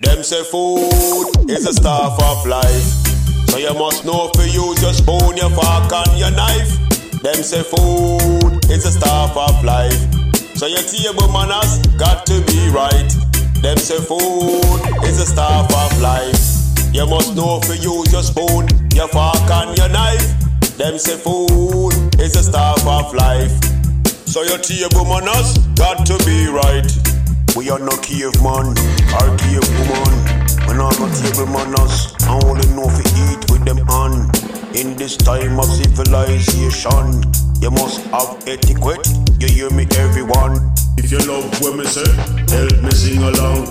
Them 0.00 0.24
say 0.24 0.42
food 0.42 1.48
is 1.48 1.68
a 1.68 1.72
staff 1.72 2.20
of 2.20 2.46
life. 2.48 2.82
So 3.46 3.58
you 3.58 3.72
must 3.74 4.04
know 4.04 4.28
if 4.34 4.54
you 4.54 4.66
use 4.66 4.82
your 4.82 4.92
spoon, 4.92 5.36
your 5.36 5.50
fork, 5.50 5.92
and 5.92 6.18
your 6.18 6.32
knife. 6.32 7.22
Them 7.22 7.36
say 7.36 7.62
food 7.62 8.58
is 8.72 8.84
a 8.86 8.90
staff 8.90 9.36
of 9.36 9.62
life. 9.62 9.94
So 10.56 10.66
your 10.66 10.82
table 10.82 11.30
manners 11.30 11.78
got 11.96 12.26
to 12.26 12.42
be 12.42 12.68
right. 12.70 13.08
Them 13.62 13.78
say 13.78 13.98
food 14.02 14.82
is 15.04 15.20
a 15.20 15.26
staff 15.26 15.70
of 15.72 16.00
life. 16.00 16.42
You 16.92 17.06
must 17.06 17.36
know 17.36 17.60
if 17.62 17.68
you 17.68 17.98
use 17.98 18.12
your 18.12 18.24
spoon, 18.24 18.66
your 18.94 19.06
fork, 19.06 19.48
and 19.48 19.78
your 19.78 19.90
knife. 19.90 20.26
Them 20.76 20.98
say 20.98 21.16
food 21.16 21.94
is 22.18 22.34
a 22.34 22.42
staff 22.42 22.84
of 22.84 23.14
life. 23.14 23.52
So 24.26 24.42
your 24.42 24.58
table 24.58 25.04
manners 25.04 25.56
got 25.78 26.04
to 26.06 26.18
be 26.26 26.48
right. 26.48 27.13
We 27.56 27.70
are 27.70 27.78
no 27.78 27.94
caveman 28.02 28.74
or 29.14 29.28
cave 29.38 29.62
woman. 29.78 30.14
We 30.66 30.74
not 30.74 30.98
no 30.98 31.06
table 31.14 31.46
manners. 31.46 32.10
I 32.26 32.34
only 32.42 32.66
know 32.74 32.90
if 32.90 33.06
eat 33.14 33.48
with 33.48 33.64
them 33.64 33.78
on. 33.90 34.26
In 34.74 34.96
this 34.96 35.16
time 35.16 35.60
of 35.60 35.66
civilization, 35.66 37.22
you 37.62 37.70
must 37.70 38.02
have 38.10 38.42
etiquette. 38.48 39.06
You 39.38 39.46
hear 39.46 39.70
me, 39.70 39.86
everyone? 39.96 40.74
If 40.98 41.12
you 41.12 41.18
love 41.30 41.46
what 41.62 41.76
me 41.76 41.84
say, 41.84 42.02
help 42.50 42.82
me 42.82 42.90
sing 42.90 43.22
along. 43.22 43.70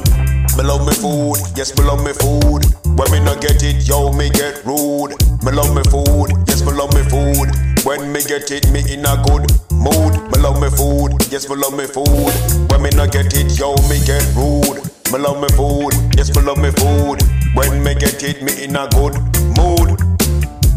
Me 0.55 0.63
love 0.63 0.87
me 0.87 0.93
food, 0.93 1.43
yes, 1.57 1.77
me 1.77 1.83
love 1.83 2.05
me 2.05 2.13
food. 2.13 2.63
When 2.95 3.11
me 3.11 3.19
not 3.19 3.41
get 3.41 3.61
it, 3.63 3.85
yo, 3.85 4.13
me 4.13 4.29
get 4.29 4.63
rude. 4.63 5.11
Me 5.43 5.51
love 5.51 5.75
me 5.75 5.83
food, 5.91 6.31
yes, 6.47 6.63
me 6.63 6.71
love 6.71 6.93
me 6.95 7.03
food. 7.11 7.51
When 7.83 8.13
me 8.13 8.23
get 8.23 8.49
it, 8.49 8.71
me 8.71 8.79
in 8.87 9.05
a 9.05 9.21
good 9.27 9.51
mood. 9.83 10.15
Me 10.31 10.39
love 10.39 10.59
me 10.63 10.69
food, 10.71 11.11
yes, 11.29 11.49
me 11.49 11.55
love 11.55 11.75
me 11.75 11.85
food. 11.85 12.31
When 12.71 12.81
me 12.81 12.89
not 12.95 13.11
get 13.11 13.35
it, 13.35 13.59
yo, 13.59 13.75
me 13.91 13.99
get 14.07 14.23
rude. 14.33 14.79
Me 15.11 15.19
love 15.19 15.43
me 15.43 15.49
food, 15.59 15.93
yes, 16.15 16.31
me 16.35 16.41
love 16.41 16.57
me 16.57 16.71
food. 16.71 17.19
When 17.53 17.83
me 17.83 17.93
get 17.93 18.23
it, 18.23 18.41
me 18.41 18.63
in 18.63 18.75
a 18.75 18.87
good 18.95 19.13
mood. 19.59 19.99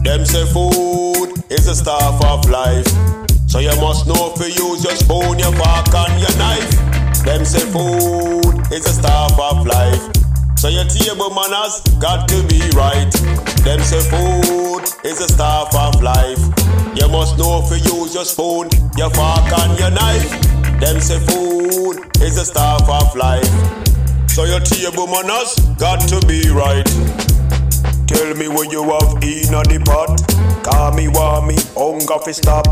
Them 0.03 0.27
say 0.27 0.45
food 0.51 1.31
is 1.49 1.67
a 1.69 1.75
staff 1.75 2.19
of 2.25 2.51
life. 2.51 2.87
So 3.47 3.61
you 3.61 3.75
must 3.81 4.07
know 4.07 4.35
if 4.35 4.43
you 4.43 4.67
use 4.67 4.85
your 4.85 4.97
spoon, 4.99 5.39
your 5.39 5.55
fork, 5.55 5.95
and 5.95 6.21
your 6.21 6.35
knife. 6.37 6.71
Them 7.25 7.45
say 7.45 7.65
food 7.71 8.59
is 8.73 8.85
a 8.87 8.93
staff 8.93 9.39
of 9.39 9.67
life. 9.67 10.03
So 10.59 10.69
your 10.69 10.85
table 10.85 11.31
manners 11.31 11.81
got 12.01 12.29
to 12.29 12.43
be 12.49 12.61
right. 12.75 13.11
Them 13.63 13.81
say 13.81 14.03
food 14.11 14.83
is 15.05 15.21
of 15.21 15.39
life. 15.39 15.46
You 16.97 17.09
must 17.09 17.37
know 17.37 17.61
if 17.63 17.69
you 17.71 18.01
use 18.01 18.15
your 18.15 18.25
spoon, 18.25 18.71
your 18.97 19.11
fork, 19.11 19.47
and 19.61 19.79
your 19.79 19.91
knife. 19.91 20.31
Them 20.81 20.99
say 20.99 21.21
food 21.21 22.01
is 22.25 22.37
the 22.37 22.45
staff 22.45 22.89
of 22.89 23.15
life. 23.15 23.45
So 24.31 24.45
your 24.45 24.61
table 24.61 25.07
manners 25.07 25.55
got 25.77 26.01
to 26.09 26.27
be 26.27 26.49
right. 26.49 26.89
Tell 28.09 28.35
me 28.35 28.49
what 28.49 28.73
you 28.73 28.83
have 28.85 29.13
in 29.21 29.53
the 29.53 29.83
pot. 29.85 30.17
Call 30.65 30.93
me, 30.93 31.09
want 31.09 31.49
me, 31.49 31.57
hunger 31.77 32.19
fi 32.25 32.33
stop. 32.33 32.65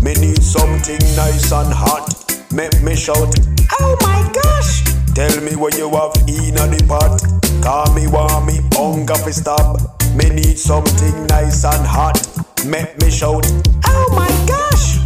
Me 0.00 0.14
need 0.14 0.42
something 0.42 1.02
nice 1.16 1.50
and 1.50 1.72
hot. 1.74 2.06
Make 2.52 2.80
me 2.82 2.94
shout, 2.94 3.34
oh 3.80 3.96
my 4.02 4.22
gosh. 4.32 4.82
Tell 5.14 5.40
me 5.42 5.56
what 5.56 5.76
you 5.76 5.90
have 5.90 6.14
in 6.30 6.54
the 6.54 6.84
pot. 6.86 7.18
Call 7.62 7.92
me, 7.94 8.06
want 8.06 8.46
me, 8.46 8.60
hunger 8.74 9.14
fi 9.14 9.32
stop. 9.32 9.80
Me 10.14 10.28
need 10.30 10.56
something 10.56 11.26
nice 11.26 11.64
and 11.64 11.84
hot. 11.84 12.31
Make 12.66 12.96
me 13.02 13.10
shout, 13.10 13.44
oh 13.86 14.08
my 14.14 14.30
gosh. 14.46 15.02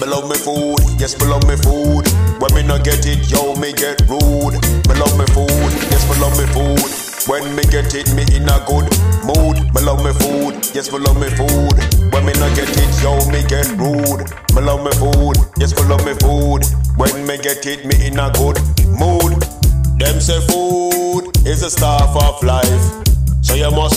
Me 0.00 0.06
love 0.06 0.28
me 0.30 0.36
food, 0.36 0.80
yes, 0.98 1.18
me 1.20 1.26
love 1.26 1.46
me 1.46 1.56
food. 1.56 2.08
When 2.40 2.54
me 2.54 2.62
not 2.62 2.84
get 2.84 3.04
it, 3.04 3.30
yo, 3.30 3.54
me 3.56 3.72
get 3.72 4.00
rude. 4.08 4.56
Me 4.88 4.94
love 4.96 5.12
me 5.18 5.26
food, 5.36 5.72
yes, 5.92 6.02
me 6.08 6.16
love 6.20 6.32
me 6.40 6.46
food. 6.56 6.80
When 7.28 7.54
me 7.54 7.62
get 7.64 7.92
it, 7.94 8.08
me 8.16 8.24
in 8.34 8.48
a 8.48 8.64
good 8.64 8.88
mood. 9.28 9.60
Me 9.74 9.80
love 9.84 10.00
me 10.02 10.12
food, 10.16 10.56
yes, 10.72 10.90
me 10.90 10.98
love 10.98 11.20
me 11.20 11.28
food. 11.36 11.76
When 12.12 12.24
me 12.24 12.32
not 12.40 12.56
get 12.56 12.72
it, 12.72 12.92
yo, 13.04 13.12
me 13.28 13.44
get 13.44 13.68
rude. 13.76 14.24
Me 14.56 14.62
love 14.64 14.82
me 14.82 14.92
food, 14.96 15.36
yes, 15.58 15.76
me 15.76 15.84
love 15.88 16.04
me 16.04 16.14
food. 16.24 16.64
When 16.96 17.26
me 17.26 17.36
get 17.36 17.66
it, 17.66 17.84
me 17.84 18.06
in 18.06 18.18
a 18.18 18.32
good 18.32 18.56
mood. 18.96 19.36
Them 20.00 20.20
say 20.20 20.40
food 20.48 21.28
is 21.46 21.62
a 21.62 21.70
staff 21.70 22.16
of 22.16 22.42
life. 22.42 23.06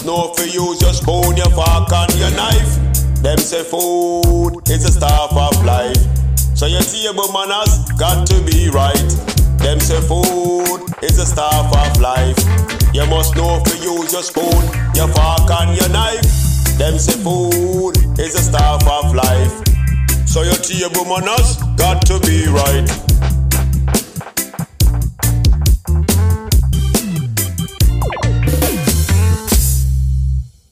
Know 0.10 0.34
if 0.36 0.56
you 0.56 0.76
your 0.82 0.92
spoon, 0.92 1.38
your 1.38 1.52
fork, 1.54 1.94
and 1.94 2.12
your 2.18 2.32
knife. 2.32 2.82
Them 3.22 3.38
say 3.38 3.62
food 3.62 4.58
is 4.68 4.84
a 4.84 4.92
staff 4.92 5.30
of 5.38 5.64
life. 5.64 6.02
So 6.58 6.66
your 6.66 6.82
table 6.82 7.32
manners 7.32 7.86
got 7.94 8.26
to 8.26 8.42
be 8.42 8.70
right. 8.70 9.10
Them 9.62 9.80
say 9.80 10.02
food 10.02 10.82
is 11.04 11.20
a 11.20 11.28
staff 11.28 11.70
of 11.70 12.02
life. 12.02 12.40
You 12.92 13.06
must 13.06 13.36
know 13.36 13.62
if 13.64 13.84
you 13.84 14.02
your 14.10 14.24
spoon, 14.26 14.64
your 14.96 15.10
fork, 15.14 15.46
and 15.62 15.78
your 15.78 15.90
knife. 15.90 16.26
Them 16.80 16.98
say 16.98 17.14
food 17.22 17.94
is 18.18 18.34
a 18.34 18.42
staff 18.42 18.82
of 18.90 19.14
life. 19.14 19.54
So 20.26 20.42
your 20.42 20.58
table 20.58 21.06
manners 21.06 21.58
got 21.78 22.04
to 22.08 22.20
be 22.22 22.48
right. 22.48 23.09